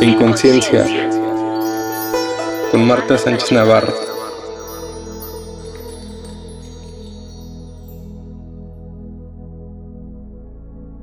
[0.00, 0.86] Inconsciencia
[2.70, 3.92] con Marta Sánchez Navarro.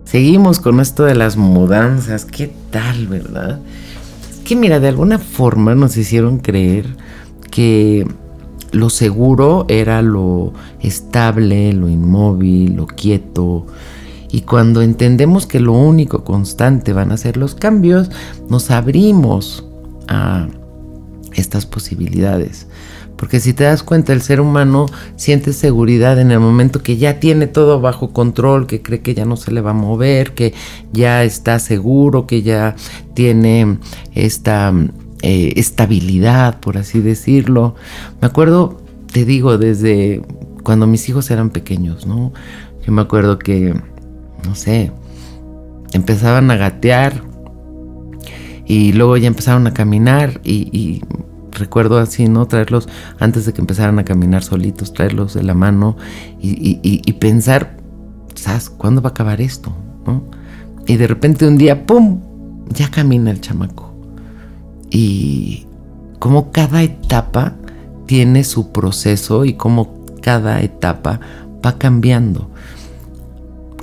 [0.06, 2.26] Seguimos con esto de las mudanzas.
[2.26, 3.60] ¿Qué tal, verdad?
[4.30, 6.86] Es que mira, de alguna forma nos hicieron creer
[7.52, 8.08] que
[8.72, 13.66] lo seguro era lo estable, lo inmóvil, lo quieto.
[14.36, 18.12] Y cuando entendemos que lo único constante van a ser los cambios,
[18.50, 19.66] nos abrimos
[20.10, 20.50] a
[21.32, 22.68] estas posibilidades.
[23.16, 27.22] Porque si te das cuenta, el ser humano siente seguridad en el momento que ya
[27.22, 30.54] tiene todo bajo control, que cree que ya no se le va a mover, que
[30.92, 32.76] ya está seguro, que ya
[33.14, 33.78] tiene
[34.16, 34.74] esta
[35.22, 37.76] eh, estabilidad, por así decirlo.
[38.20, 38.82] Me acuerdo,
[39.14, 40.24] te digo, desde
[40.64, 42.34] cuando mis hijos eran pequeños, ¿no?
[42.86, 43.74] Yo me acuerdo que,
[44.44, 44.92] no sé,
[45.94, 47.24] empezaban a gatear
[48.66, 51.02] y luego ya empezaron a caminar y
[51.58, 52.46] recuerdo así, ¿no?
[52.46, 52.88] Traerlos
[53.20, 55.98] antes de que empezaran a caminar solitos, traerlos de la mano
[56.40, 57.78] y, pensar,
[58.36, 58.70] ¿sabes?
[58.70, 59.74] ¿Cuándo va a acabar esto?
[60.88, 62.22] Y de repente un día, ¡pum!
[62.70, 63.94] Ya camina el chamaco.
[64.92, 65.66] Y
[66.20, 67.56] como cada etapa
[68.06, 71.20] tiene su proceso y como cada etapa
[71.66, 72.50] va cambiando.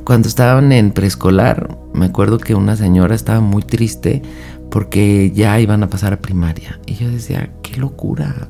[0.04, 4.22] Cuando estaban en preescolar, me acuerdo que una señora estaba muy triste
[4.70, 6.80] porque ya iban a pasar a primaria.
[6.86, 8.48] Y yo decía, qué locura.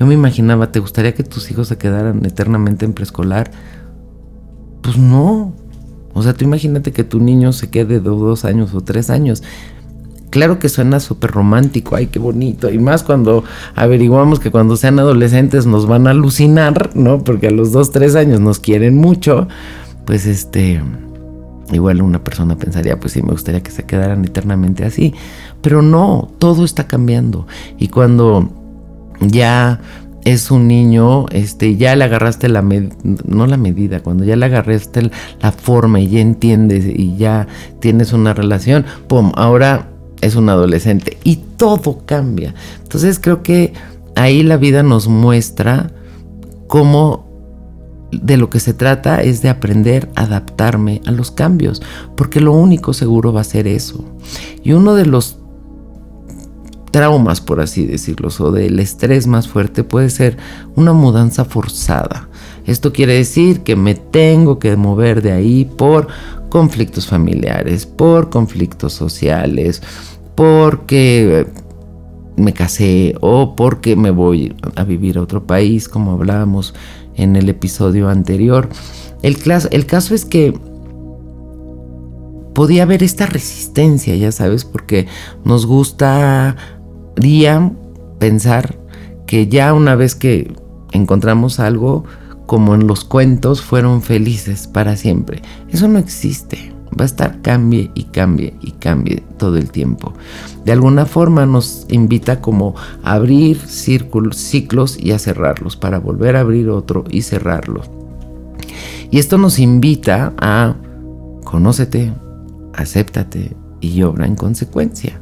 [0.00, 3.50] Yo me imaginaba, ¿te gustaría que tus hijos se quedaran eternamente en preescolar?
[4.82, 5.54] Pues no.
[6.12, 9.42] O sea, tú imagínate que tu niño se quede de dos años o tres años.
[10.30, 12.68] Claro que suena súper romántico, ay, qué bonito.
[12.68, 13.44] Y más cuando
[13.76, 17.22] averiguamos que cuando sean adolescentes nos van a alucinar, ¿no?
[17.22, 19.46] Porque a los dos, tres años nos quieren mucho.
[20.04, 20.80] Pues este,
[21.72, 25.14] Igual una persona pensaría, pues sí, me gustaría que se quedaran eternamente así.
[25.62, 27.46] Pero no, todo está cambiando.
[27.78, 28.50] Y cuando
[29.20, 29.80] ya
[30.24, 35.10] es un niño, este, ya le agarraste la no la medida, cuando ya le agarraste
[35.40, 37.46] la forma y ya entiendes y ya
[37.80, 39.88] tienes una relación, pum, ahora
[40.20, 42.54] es un adolescente y todo cambia.
[42.82, 43.72] Entonces creo que
[44.16, 45.90] ahí la vida nos muestra
[46.66, 47.33] cómo
[48.22, 51.82] de lo que se trata es de aprender a adaptarme a los cambios,
[52.16, 54.04] porque lo único seguro va a ser eso.
[54.62, 55.38] Y uno de los
[56.90, 60.36] traumas, por así decirlo, o del estrés más fuerte puede ser
[60.76, 62.28] una mudanza forzada.
[62.66, 66.06] Esto quiere decir que me tengo que mover de ahí por
[66.50, 69.82] conflictos familiares, por conflictos sociales,
[70.36, 71.46] porque
[72.36, 76.74] me casé o porque me voy a vivir a otro país, como hablábamos
[77.16, 78.68] en el episodio anterior.
[79.22, 79.36] El,
[79.86, 80.58] caso es que
[82.54, 85.06] podía haber esta resistencia, ya sabes, porque
[85.44, 86.56] nos gustaría
[88.18, 88.78] pensar
[89.26, 90.54] que ya una vez que
[90.92, 92.04] encontramos algo,
[92.46, 95.40] como en los cuentos, fueron felices para siempre.
[95.70, 96.73] Eso no existe.
[96.98, 100.12] Va a estar cambie y cambie y cambie todo el tiempo.
[100.64, 106.36] De alguna forma nos invita como a abrir círculos, ciclos y a cerrarlos para volver
[106.36, 107.82] a abrir otro y cerrarlo.
[109.10, 110.76] Y esto nos invita a
[111.44, 112.12] conócete,
[112.72, 115.20] acéptate y obra en consecuencia.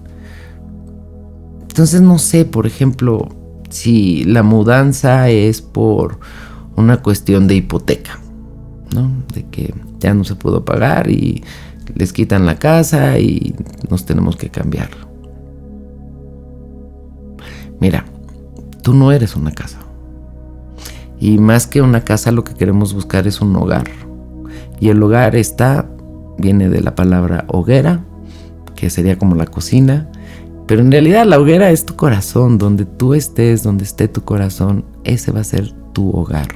[1.62, 3.28] Entonces no sé, por ejemplo,
[3.70, 6.18] si la mudanza es por
[6.76, 8.18] una cuestión de hipoteca,
[8.94, 9.10] ¿no?
[9.32, 11.42] De que ya no se pudo pagar y
[11.94, 13.54] les quitan la casa y
[13.88, 14.90] nos tenemos que cambiar.
[17.80, 18.04] Mira,
[18.82, 19.78] tú no eres una casa.
[21.18, 23.84] Y más que una casa lo que queremos buscar es un hogar.
[24.80, 25.88] Y el hogar está,
[26.38, 28.04] viene de la palabra hoguera,
[28.74, 30.10] que sería como la cocina.
[30.66, 34.84] Pero en realidad la hoguera es tu corazón, donde tú estés, donde esté tu corazón,
[35.04, 36.48] ese va a ser tu hogar.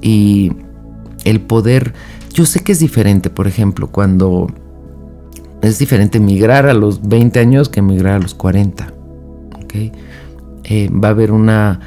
[0.00, 0.52] Y
[1.24, 1.94] el poder,
[2.32, 4.48] yo sé que es diferente, por ejemplo, cuando
[5.62, 8.94] es diferente migrar a los 20 años que migrar a los 40.
[10.64, 11.80] Eh, va a haber una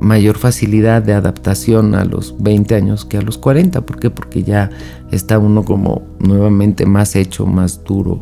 [0.00, 3.82] mayor facilidad de adaptación a los 20 años que a los 40.
[3.82, 4.10] ¿Por qué?
[4.10, 4.70] Porque ya
[5.10, 8.20] está uno como nuevamente más hecho, más duro,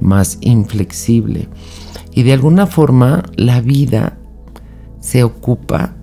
[0.00, 1.48] más inflexible.
[2.12, 4.16] Y de alguna forma la vida
[5.00, 5.94] se ocupa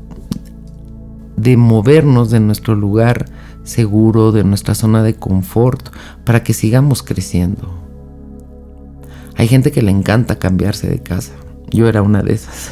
[1.38, 3.26] de movernos de nuestro lugar
[3.64, 5.90] seguro, de nuestra zona de confort,
[6.24, 7.84] para que sigamos creciendo.
[9.36, 11.34] Hay gente que le encanta cambiarse de casa.
[11.72, 12.72] Yo era una de esas.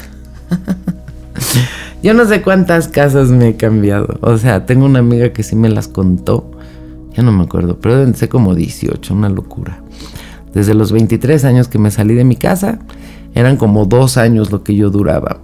[2.02, 4.18] Yo no sé cuántas casas me he cambiado.
[4.22, 6.50] O sea, tengo una amiga que sí me las contó.
[7.14, 9.82] Ya no me acuerdo, pero ser como 18, una locura.
[10.52, 12.78] Desde los 23 años que me salí de mi casa,
[13.34, 15.40] eran como dos años lo que yo duraba.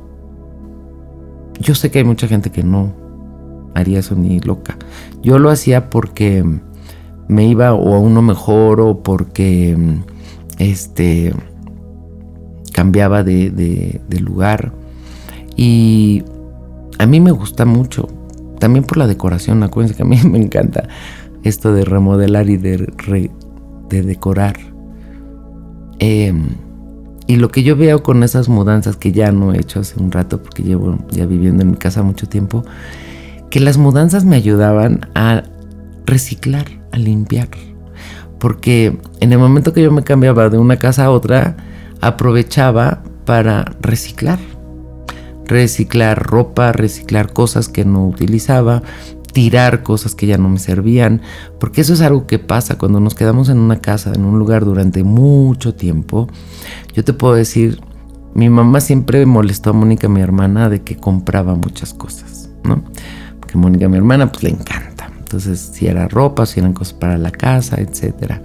[1.60, 2.94] Yo sé que hay mucha gente que no
[3.74, 4.76] haría eso ni loca.
[5.22, 6.44] Yo lo hacía porque
[7.28, 9.76] me iba o a uno mejor o porque
[10.58, 11.34] este
[12.72, 14.72] cambiaba de, lugar.
[15.56, 16.22] Y
[16.98, 18.08] a mí me gusta mucho.
[18.58, 20.88] También por la decoración, acuérdense que a mí me encanta
[21.42, 22.88] esto de remodelar y de,
[23.88, 24.56] de decorar.
[25.98, 26.50] Em,
[27.26, 30.10] y lo que yo veo con esas mudanzas que ya no he hecho hace un
[30.10, 32.64] rato, porque llevo ya viviendo en mi casa mucho tiempo,
[33.50, 35.42] que las mudanzas me ayudaban a
[36.06, 37.48] reciclar, a limpiar.
[38.38, 41.56] Porque en el momento que yo me cambiaba de una casa a otra,
[42.00, 44.38] aprovechaba para reciclar
[45.48, 48.82] reciclar ropa, reciclar cosas que no utilizaba,
[49.32, 51.22] tirar cosas que ya no me servían,
[51.58, 54.64] porque eso es algo que pasa cuando nos quedamos en una casa, en un lugar
[54.64, 56.28] durante mucho tiempo.
[56.94, 57.80] Yo te puedo decir,
[58.34, 62.84] mi mamá siempre molestó a Mónica, mi hermana, de que compraba muchas cosas, ¿no?
[63.48, 65.10] Porque Mónica, mi hermana, pues le encanta.
[65.18, 68.42] Entonces, si era ropa, si eran cosas para la casa, etcétera.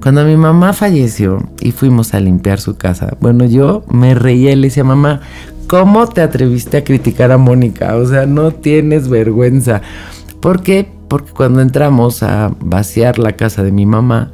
[0.00, 4.56] Cuando mi mamá falleció y fuimos a limpiar su casa, bueno, yo me reía y
[4.56, 5.22] le decía, mamá,
[5.68, 7.96] ¿Cómo te atreviste a criticar a Mónica?
[7.96, 9.82] O sea, no tienes vergüenza.
[10.40, 10.90] ¿Por qué?
[11.08, 14.32] Porque cuando entramos a vaciar la casa de mi mamá,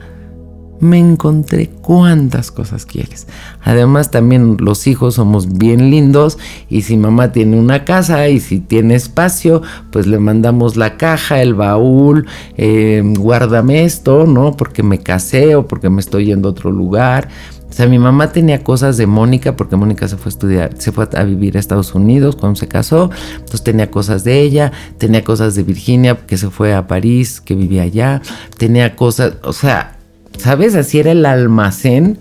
[0.80, 3.26] me encontré cuántas cosas quieres.
[3.62, 6.38] Además también los hijos somos bien lindos
[6.68, 11.40] y si mamá tiene una casa y si tiene espacio, pues le mandamos la caja,
[11.40, 12.26] el baúl,
[12.56, 14.56] eh, guárdame esto, ¿no?
[14.56, 17.28] Porque me casé o porque me estoy yendo a otro lugar.
[17.74, 20.92] O sea, mi mamá tenía cosas de Mónica porque Mónica se fue a estudiar, se
[20.92, 23.10] fue a vivir a Estados Unidos cuando se casó.
[23.32, 27.56] Entonces tenía cosas de ella, tenía cosas de Virginia que se fue a París, que
[27.56, 28.22] vivía allá.
[28.58, 29.98] Tenía cosas, o sea,
[30.38, 30.74] ¿sabes?
[30.74, 32.18] Así era el almacén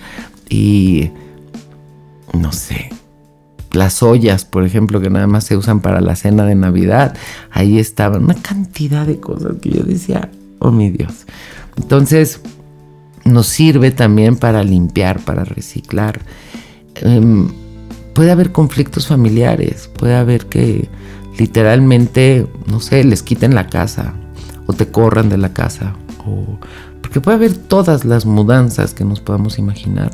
[0.50, 1.12] y
[2.33, 2.89] no sé.
[3.71, 7.15] Las ollas, por ejemplo, que nada más se usan para la cena de Navidad,
[7.51, 10.30] ahí estaban una cantidad de cosas que yo decía,
[10.60, 11.25] oh mi Dios.
[11.77, 12.39] Entonces,
[13.25, 16.21] nos sirve también para limpiar, para reciclar.
[16.95, 17.50] Em,
[18.13, 20.88] puede haber conflictos familiares, puede haber que
[21.38, 24.13] literalmente, no sé, les quiten la casa
[24.68, 25.95] o te corran de la casa,
[26.25, 26.60] o,
[27.13, 30.10] porque puede haber todas las mudanzas que nos podamos imaginar.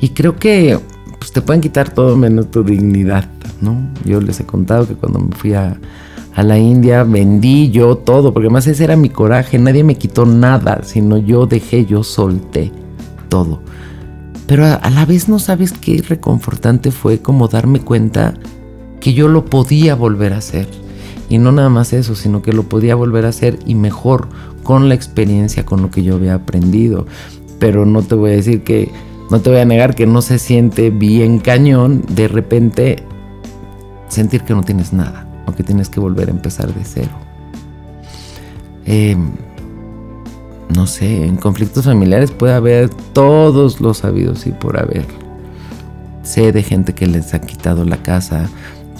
[0.00, 0.78] Y creo que
[1.18, 3.28] pues, te pueden quitar todo menos tu dignidad,
[3.60, 3.90] ¿no?
[4.04, 5.80] Yo les he contado que cuando me fui a,
[6.36, 10.26] a la India, vendí yo todo, porque además ese era mi coraje, nadie me quitó
[10.26, 12.70] nada, sino yo dejé, yo solté
[13.28, 13.62] todo.
[14.46, 18.34] Pero a, la vez no sabes qué reconfortante fue como darme cuenta
[19.00, 20.68] que yo lo podía volver a hacer.
[21.28, 24.28] Y no nada más eso, sino que lo podía volver a hacer y mejor
[24.62, 27.06] con la experiencia, con lo que yo había aprendido.
[27.58, 28.90] Pero no te voy a decir que,
[29.30, 33.02] no te voy a negar que no se siente bien cañón de repente
[34.08, 37.10] sentir que no tienes nada o que tienes que volver a empezar de cero.
[38.86, 39.30] Em,
[40.74, 45.06] no sé, en conflictos familiares puede haber todos los sabidos y por haber.
[46.22, 48.48] Sé de gente que les ha quitado la casa,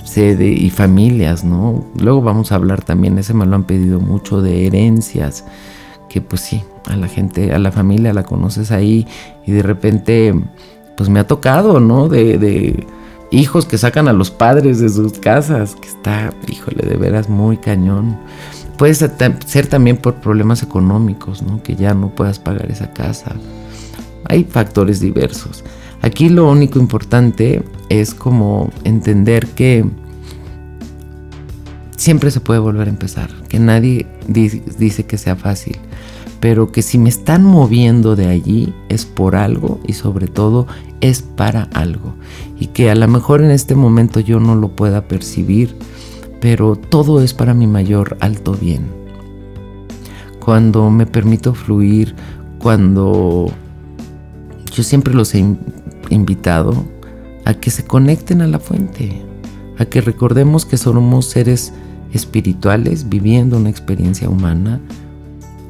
[0.04, 1.84] sé de y familias, ¿no?
[1.98, 5.44] Luego vamos a hablar también, ese me lo han pedido mucho de herencias,
[6.08, 9.06] que pues sí, a la gente, a la familia la conoces ahí
[9.46, 10.34] y de repente
[10.96, 12.08] pues me ha tocado, ¿no?
[12.08, 12.86] de
[13.34, 17.56] hijos que sacan a los padres de sus casas, que está, híjole, de veras muy
[17.56, 18.16] cañón.
[18.78, 21.62] Puede ser también por problemas económicos, ¿no?
[21.62, 23.32] Que ya no puedas pagar esa casa.
[24.24, 25.64] Hay factores diversos.
[26.04, 29.86] Aquí lo único importante es como entender que
[31.96, 35.78] siempre se puede volver a empezar, que nadie dice que sea fácil,
[36.40, 40.66] pero que si me están moviendo de allí es por algo y sobre todo
[41.00, 42.12] es para algo.
[42.60, 45.74] Y que a lo mejor en este momento yo no lo pueda percibir,
[46.38, 48.88] pero todo es para mi mayor alto bien.
[50.38, 52.14] Cuando me permito fluir,
[52.58, 53.50] cuando
[54.70, 55.38] yo siempre los he
[56.10, 56.84] invitado
[57.44, 59.22] a que se conecten a la fuente,
[59.78, 61.72] a que recordemos que somos seres
[62.12, 64.80] espirituales viviendo una experiencia humana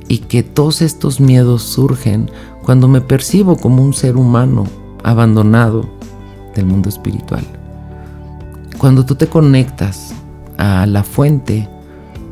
[0.08, 2.30] y que todos estos miedos surgen
[2.62, 4.64] cuando me percibo como un ser humano
[5.02, 5.88] abandonado
[6.54, 7.44] del mundo espiritual.
[8.78, 10.14] Cuando tú te conectas
[10.58, 11.68] a la fuente,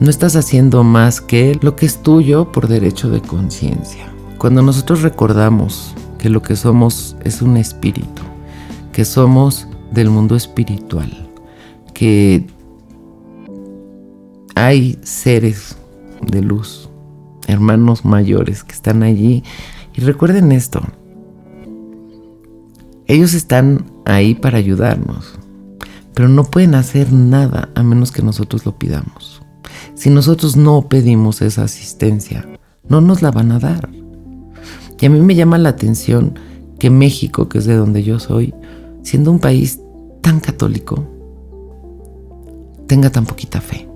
[0.01, 4.13] no estás haciendo más que lo que es tuyo por derecho de conciencia.
[4.39, 8.23] Cuando nosotros recordamos que lo que somos es un espíritu,
[8.93, 11.11] que somos del mundo espiritual,
[11.95, 12.47] que
[14.55, 15.77] hay seres
[16.25, 16.89] de luz
[17.49, 19.43] hermanos mayores que están allí
[19.97, 20.81] Y recuerden esto,
[23.09, 25.41] ellos están ahí para ayudarnos,
[26.15, 29.43] pero no pueden hacer nada a menos que nosotros lo pidamos.
[29.95, 32.47] Si nosotros no pedimos esa asistencia,
[32.89, 34.02] no nos la van a dar.
[35.03, 36.39] Y a mí me llama la atención
[36.79, 38.55] que México, que es de donde yo soy,
[39.03, 39.81] siendo un país
[40.21, 41.05] tan católico,
[42.87, 43.89] tenga tan poquita fe.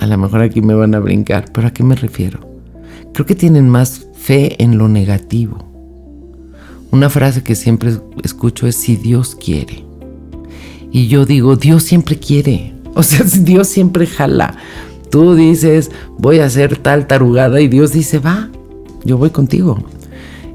[0.00, 2.40] A lo mejor aquí me van a brincar, pero ¿a qué me refiero?
[3.12, 5.58] Creo que tienen más fe en lo negativo.
[6.90, 7.92] Una frase que siempre
[8.24, 9.84] escucho es si Dios quiere.
[10.90, 12.74] Y yo digo, Dios siempre quiere.
[12.96, 14.56] O sea, Dios siempre jala.
[15.10, 18.50] Tú dices, voy a hacer tal tarugada y Dios dice, va,
[19.04, 19.78] yo voy contigo.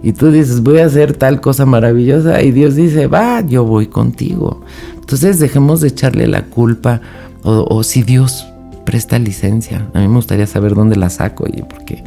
[0.01, 3.87] Y tú dices, voy a hacer tal cosa maravillosa y Dios dice, va, yo voy
[3.87, 4.61] contigo.
[4.95, 7.01] Entonces dejemos de echarle la culpa
[7.43, 8.47] o, si Dios
[8.85, 9.87] presta licencia.
[9.93, 12.03] A mí me gustaría saber dónde la saco, porque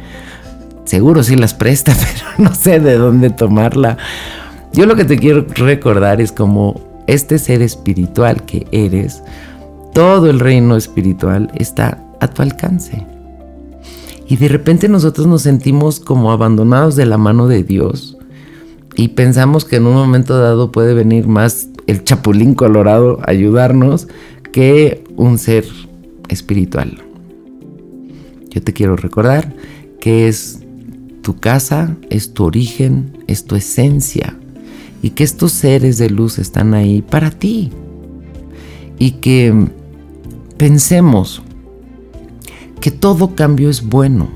[0.85, 1.95] seguro sí las presta,
[2.37, 3.97] pero no sé de dónde tomarla.
[4.73, 9.21] Yo lo que te quiero recordar es como este ser espiritual que eres,
[9.93, 13.12] todo el reino espiritual está a tu alcance.
[14.27, 18.17] Y de repente nosotros nos sentimos como abandonados de la mano de Dios
[18.95, 24.07] y pensamos que en un momento dado puede venir más el chapulín colorado a ayudarnos
[24.51, 25.65] que un ser
[26.29, 27.01] espiritual.
[28.49, 29.53] Yo te quiero recordar
[29.99, 30.59] que es
[31.21, 34.37] tu casa, es tu origen, es tu esencia
[35.01, 37.71] y que estos seres de luz están ahí para ti.
[38.99, 39.53] Y que
[40.57, 41.41] pensemos
[42.83, 44.27] que todo cambio es bueno.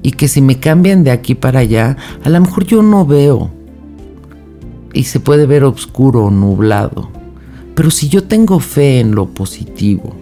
[0.00, 3.50] Y que si me cambian de aquí para allá, a lo mejor yo no veo.
[4.92, 7.10] Y se puede ver oscuro o nublado.
[7.74, 10.14] Pero si yo tengo fe en lo positivo,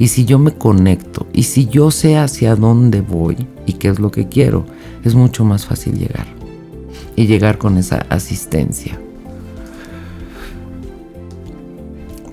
[0.00, 4.00] y si yo me conecto, y si yo sé hacia dónde voy y qué es
[4.00, 4.66] lo que quiero,
[5.04, 6.26] es mucho más fácil llegar.
[7.14, 8.98] Y llegar con esa asistencia.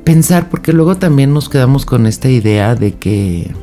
[0.03, 3.53] Pensar, porque luego también nos quedamos con esta idea de que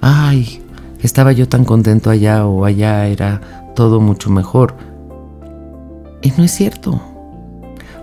[0.00, 0.62] ay,
[1.02, 4.74] estaba yo tan contento allá o allá era todo mucho mejor.
[6.22, 7.00] Y no es cierto.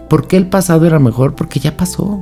[0.09, 1.35] ¿Por qué el pasado era mejor?
[1.35, 2.19] Porque ya pasó.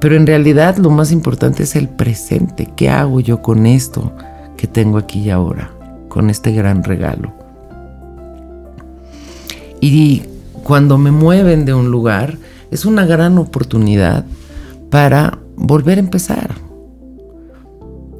[0.00, 2.70] Pero en realidad lo más importante es el presente.
[2.74, 4.12] ¿Qué hago yo con esto
[4.56, 5.70] que tengo aquí y ahora?
[6.08, 7.32] Con este gran regalo.
[9.80, 10.22] Y
[10.64, 12.38] cuando me mueven de un lugar,
[12.70, 14.24] es una gran oportunidad
[14.90, 16.63] para volver a empezar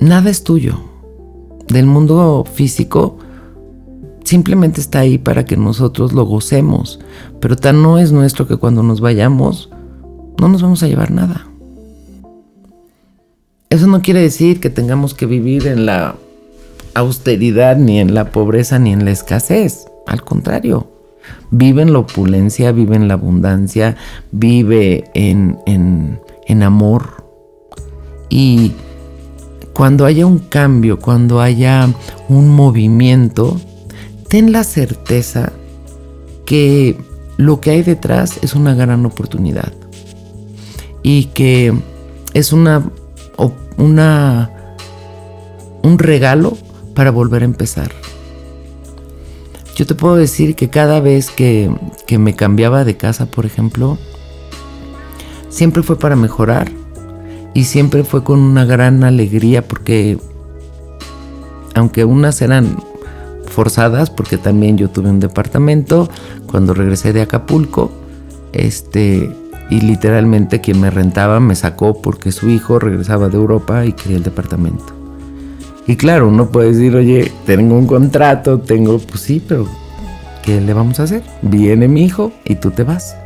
[0.01, 0.81] nada es tuyo.
[1.69, 3.19] Del mundo físico
[4.25, 7.01] simplemente está ahí para que nosotros lo gocemos,
[7.41, 9.71] pero tan no es nuestro que cuando nos vayamos
[10.41, 11.47] no nos vamos a llevar nada.
[13.71, 16.17] Eso no quiere decir que tengamos que vivir en la
[16.95, 19.87] austeridad, ni en la pobreza, ni en la escasez.
[20.07, 20.89] Al contrario,
[21.51, 23.97] vive en la opulencia, vive en la abundancia,
[24.31, 27.25] vive en, en, en amor.
[28.29, 28.73] Y
[29.75, 31.93] cuando haya un cambio, cuando haya
[32.29, 33.61] un movimiento,
[34.29, 35.53] ten la certeza
[36.47, 36.97] que
[37.37, 39.73] lo que hay detrás es una gran oportunidad
[41.03, 41.75] y que
[42.35, 42.89] es una,
[43.77, 43.99] un
[45.99, 46.57] regalo
[46.95, 47.91] para volver a empezar.
[49.75, 51.75] Yo te puedo decir que cada vez que,
[52.07, 53.99] que me cambiaba de casa, por ejemplo,
[55.49, 56.71] siempre fue para mejorar
[57.55, 60.19] y siempre fue con una gran alegría porque
[61.75, 62.77] aunque unas eran
[63.47, 66.09] forzadas porque también yo tuve un departamento
[66.47, 67.93] cuando regresé de Acapulco
[68.53, 69.31] este
[69.71, 74.19] y literalmente quien me rentaba me sacó porque su hijo regresaba de Europa y quería
[74.19, 74.93] el departamento.
[75.87, 79.67] Y claro, uno puede decir, oye, tengo un contrato, tengo, pues sí, pero
[80.43, 81.23] ¿qué le vamos a hacer?
[81.43, 83.17] Viene mi hijo y tú te vas.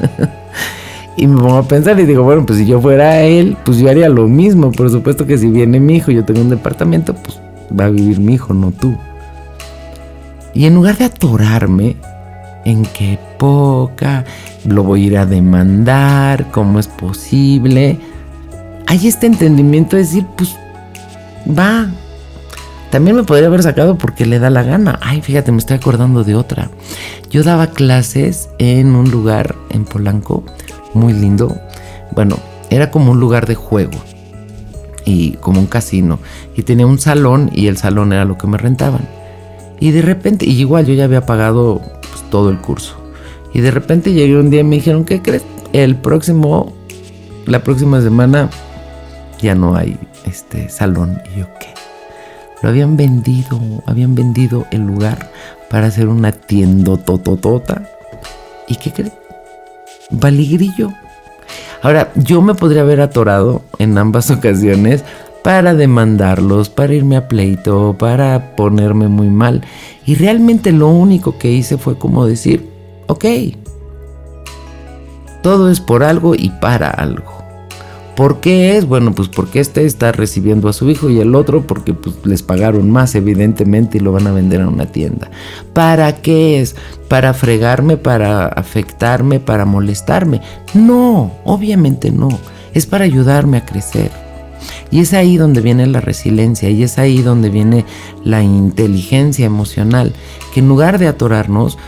[1.20, 3.90] Y me pongo a pensar y digo, bueno, pues si yo fuera él, pues yo
[3.90, 4.72] haría lo mismo.
[4.72, 7.38] Por supuesto que si viene mi hijo yo tengo un departamento, pues
[7.78, 8.96] va a vivir mi hijo, no tú.
[10.54, 11.96] Y en lugar de atorarme
[12.64, 14.24] en qué poca,
[14.64, 17.98] lo voy a ir a demandar, cómo es posible,
[18.86, 20.56] hay este entendimiento de decir, pues
[21.46, 21.90] va.
[22.88, 24.98] También me podría haber sacado porque le da la gana.
[25.02, 26.70] Ay, fíjate, me estoy acordando de otra.
[27.30, 30.44] Yo daba clases en un lugar en Polanco
[30.94, 31.56] muy lindo.
[32.12, 32.36] Bueno,
[32.70, 33.98] era como un lugar de juego
[35.04, 36.18] y como un casino.
[36.56, 39.02] Y tenía un salón y el salón era lo que me rentaban.
[39.78, 42.96] Y de repente, y igual yo ya había pagado pues, todo el curso.
[43.52, 45.44] Y de repente llegué un día y me dijeron, ¿qué crees?
[45.72, 46.72] El próximo,
[47.46, 48.50] la próxima semana
[49.40, 51.20] ya no hay este salón.
[51.34, 51.80] Y yo, ¿qué?
[52.62, 55.30] lo habían vendido, habían vendido el lugar
[55.68, 57.82] para hacer una tienda tototota.
[58.68, 59.19] ¿Y qué
[60.10, 60.92] Valigrillo.
[61.82, 65.04] Ahora, yo me podría haber atorado en ambas ocasiones
[65.42, 69.62] para demandarlos, para irme a pleito, para ponerme muy mal.
[70.06, 72.68] Y realmente lo único que hice fue como decir,
[73.06, 73.24] ok,
[75.42, 77.39] todo es por algo y para algo.
[78.20, 78.84] ¿Por qué es?
[78.84, 82.42] Bueno, pues porque este está recibiendo a su hijo y el otro porque pues, les
[82.42, 85.30] pagaron más evidentemente y lo van a vender en una tienda.
[85.72, 86.76] ¿Para qué es?
[87.08, 90.42] ¿Para fregarme, para afectarme, para molestarme?
[90.74, 92.28] No, obviamente no.
[92.74, 94.10] Es para ayudarme a crecer.
[94.90, 97.86] Y es ahí donde viene la resiliencia y es ahí donde viene
[98.22, 100.12] la inteligencia emocional,
[100.52, 101.78] que en lugar de atorarnos,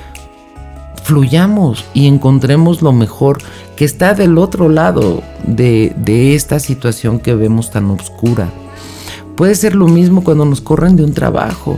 [1.02, 3.38] fluyamos y encontremos lo mejor
[3.76, 8.50] que está del otro lado de, esta situación que vemos tan oscura.
[9.36, 11.76] Puede ser lo mismo cuando nos corren de un trabajo,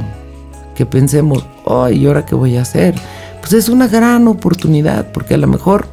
[0.75, 2.95] que pensemos, ay, ¿y ahora qué voy a hacer?
[3.41, 5.87] Pues es una gran oportunidad, porque a lo mejor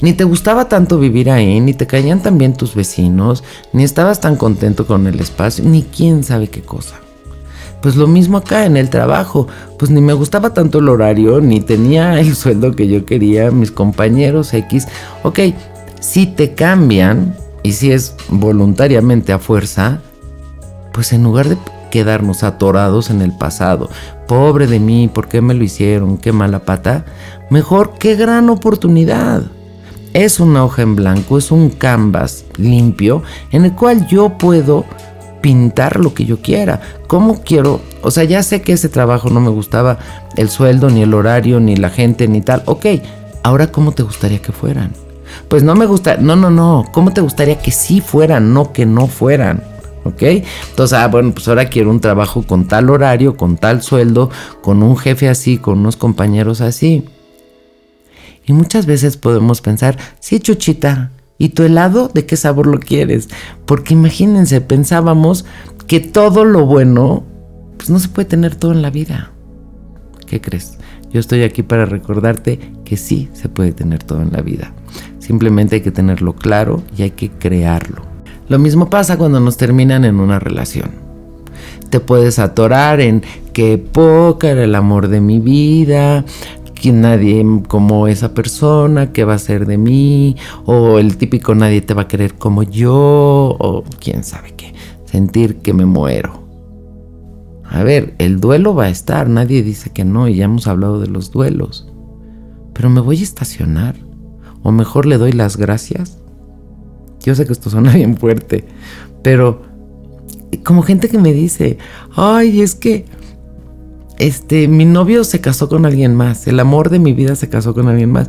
[0.00, 3.42] ni te gustaba tanto vivir ahí, ni te caían tan bien tus vecinos,
[3.72, 7.00] ni estabas tan contento con el espacio, ni quién sabe qué cosa.
[7.82, 9.46] Pues lo mismo acá en el trabajo,
[9.78, 13.70] pues ni me gustaba tanto el horario, ni tenía el sueldo que yo quería, mis
[13.70, 14.86] compañeros X.
[15.22, 15.40] Ok,
[16.00, 17.34] si te cambian,
[17.66, 20.00] y si es voluntariamente a fuerza,
[20.92, 21.58] pues en lugar de
[21.90, 23.90] quedarnos atorados en el pasado,
[24.28, 26.16] pobre de mí, ¿por qué me lo hicieron?
[26.16, 27.04] Qué mala pata.
[27.50, 29.42] Mejor, qué gran oportunidad.
[30.12, 34.84] Es una hoja en blanco, es un canvas limpio en el cual yo puedo
[35.46, 36.80] pintar lo que yo quiera.
[37.06, 37.80] ¿Cómo quiero?
[38.02, 39.96] O sea, ya sé que ese trabajo no me gustaba
[40.36, 42.64] el sueldo, ni el horario, ni la gente, ni tal.
[42.66, 42.86] Ok,
[43.44, 44.92] ahora ¿cómo te gustaría que fueran?
[45.46, 46.84] Pues no me gusta, no, no, no.
[46.90, 49.62] ¿Cómo te gustaría que sí fueran, no que no fueran?
[50.02, 50.22] ¿ok?
[50.70, 54.30] Entonces, ah, bueno, pues ahora quiero un trabajo con tal horario, con tal sueldo,
[54.62, 57.04] con un jefe así, con unos compañeros así.
[58.46, 63.28] Y muchas veces podemos pensar, sí, Chuchita, ¿Y tu helado de qué sabor lo quieres?
[63.66, 65.44] Porque imagínense, pensábamos
[65.86, 67.24] que todo lo bueno,
[67.76, 69.32] pues no se puede tener todo en la vida.
[70.26, 70.78] ¿Qué crees?
[71.12, 74.72] Yo estoy aquí para recordarte que sí se puede tener todo en la vida.
[75.18, 78.02] Simplemente hay que tenerlo claro y hay que crearlo.
[78.48, 80.90] Lo mismo pasa cuando nos terminan en una relación.
[81.90, 83.22] Te puedes atorar en
[83.52, 86.24] qué poca era el amor de mi vida,
[86.80, 91.80] que nadie como esa persona, qué va a ser de mí, o el típico nadie
[91.80, 96.44] te va a querer como yo, o quién sabe qué, sentir que me muero.
[97.64, 101.00] A ver, el duelo va a estar, nadie dice que no, y ya hemos hablado
[101.00, 101.88] de los duelos.
[102.74, 103.96] Pero me voy a estacionar,
[104.62, 106.18] o mejor le doy las gracias.
[107.24, 108.64] Yo sé que esto suena bien fuerte,
[109.22, 109.62] pero
[110.64, 111.78] como gente que me dice,
[112.14, 113.06] ay, es que
[114.18, 117.74] este, mi novio se casó con alguien más, el amor de mi vida se casó
[117.74, 118.28] con alguien más.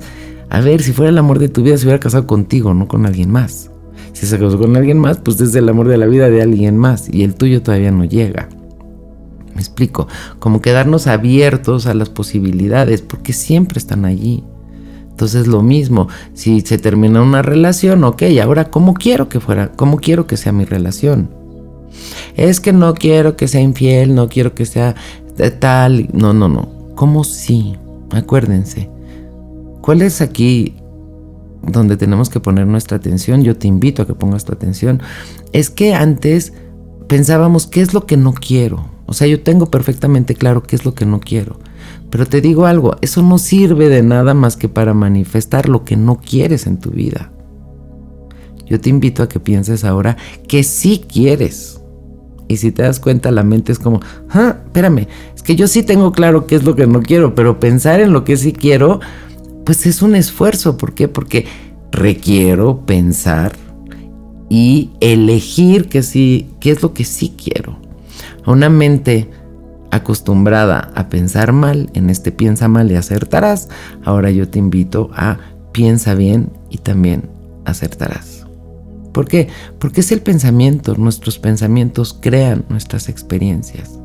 [0.49, 3.05] A ver, si fuera el amor de tu vida, se hubiera casado contigo, no con
[3.05, 3.69] alguien más.
[4.13, 6.77] Si se casó con alguien más, pues es el amor de la vida de alguien
[6.77, 8.49] más y el tuyo todavía no llega.
[9.53, 10.07] Me explico,
[10.39, 14.43] como quedarnos abiertos a las posibilidades, porque siempre están allí.
[15.09, 19.71] Entonces lo mismo, si se termina una relación, ok, ahora ¿cómo quiero que fuera?
[19.71, 21.29] ¿Cómo quiero que sea mi relación?
[22.35, 24.95] Es que no quiero que sea infiel, no quiero que sea
[25.37, 26.09] tal.
[26.13, 26.69] No, no, no.
[26.95, 27.75] ¿Cómo sí?
[28.11, 28.89] Acuérdense.
[29.81, 30.75] ¿Cuál es aquí
[31.61, 33.43] donde tenemos que poner nuestra atención?
[33.43, 35.01] Yo te invito a que pongas tu atención.
[35.53, 36.53] Es que antes
[37.07, 38.89] pensábamos qué es lo que no quiero.
[39.05, 41.59] O sea, yo tengo perfectamente claro qué es lo que no quiero.
[42.09, 45.95] Pero te digo algo, eso no sirve de nada más que para manifestar lo que
[45.95, 47.31] no quieres en tu vida.
[48.65, 51.76] Yo te invito a que pienses ahora que sí quieres.
[52.47, 55.83] Y si te das cuenta, la mente es como, ah, espérame, es que yo sí
[55.83, 58.99] tengo claro qué es lo que no quiero, pero pensar en lo que sí quiero,
[59.65, 60.77] pues es un esfuerzo.
[60.77, 61.07] ¿Por qué?
[61.07, 61.45] Porque
[61.91, 63.53] requiero pensar
[64.49, 67.77] y elegir que sí, qué es lo que sí quiero.
[68.45, 69.29] A una mente
[69.91, 73.69] acostumbrada a pensar mal, en este piensa mal y acertarás,
[74.03, 75.37] ahora yo te invito a
[75.71, 77.29] piensa bien y también
[77.65, 78.36] acertarás.
[79.17, 79.47] ¿Por qué?
[79.79, 83.97] Porque es el pensamiento, nuestros pensamientos crean nuestras experiencias.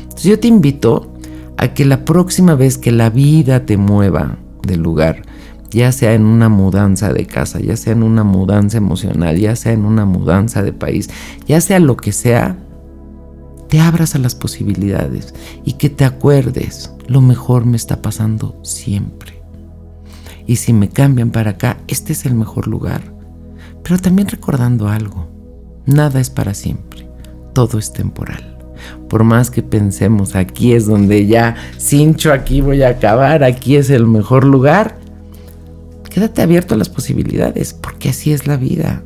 [0.00, 1.12] Entonces yo te invito
[1.56, 5.22] a que la próxima vez que la vida te mueva del lugar,
[5.72, 9.72] ya sea en una mudanza de casa, ya sea en una mudanza emocional, ya sea
[9.72, 11.10] en una mudanza de país,
[11.48, 12.56] ya sea lo que sea,
[13.68, 19.42] te abras a las posibilidades y que te acuerdes, lo mejor me está pasando siempre.
[20.46, 23.20] Y si me cambian para acá, este es el mejor lugar.
[23.82, 25.28] Pero también recordando algo,
[25.86, 27.08] nada es para siempre,
[27.52, 28.58] todo es temporal.
[29.08, 33.90] Por más que pensemos, aquí es donde ya cincho, aquí voy a acabar, aquí es
[33.90, 34.98] el mejor lugar,
[36.12, 39.02] quédate abierto a las posibilidades, porque así es la vida.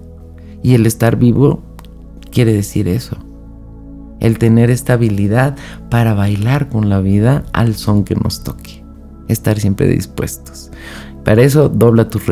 [0.62, 1.62] Y el estar vivo
[2.30, 3.16] quiere decir eso.
[4.18, 5.56] El tener esta habilidad
[5.90, 8.82] para bailar con la vida al son que nos toque.
[9.28, 10.70] Estar siempre dispuestos.
[11.26, 12.24] Para eso dobla tus,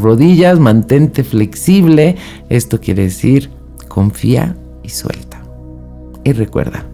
[0.00, 2.16] rodillas, mantente flexible.
[2.48, 3.50] Esto quiere decir
[3.86, 5.42] confía y suelta.
[6.24, 6.86] Y recuerda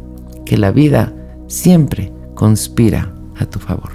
[0.44, 1.14] que la vida
[1.46, 3.92] siempre conspira a tu favor.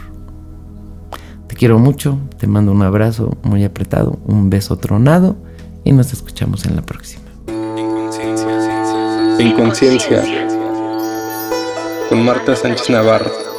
[1.47, 5.35] Te quiero mucho, te mando un abrazo muy apretado, un beso tronado
[5.83, 7.25] y nos escuchamos en la próxima.
[9.39, 10.23] En conciencia,
[12.07, 13.50] con Marta Sánchez Navarro.